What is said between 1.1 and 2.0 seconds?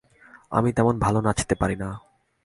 নাচতে পারি না।